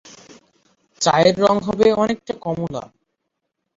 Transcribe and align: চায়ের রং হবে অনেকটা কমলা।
চায়ের 1.01 1.35
রং 1.39 1.55
হবে 1.67 1.87
অনেকটা 1.93 2.33
কমলা। 2.41 2.83